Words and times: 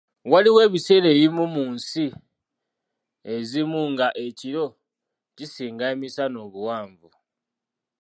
Waliwo 0.31 0.59
ebiseera 0.67 1.07
ebimu 1.15 1.43
mu 1.55 1.63
nsi 1.75 2.05
ezimu 3.33 3.79
nga 3.91 4.07
ekiro 4.25 4.65
kisinga 5.35 5.83
emisana 5.93 6.37
obuwanvu. 6.45 7.09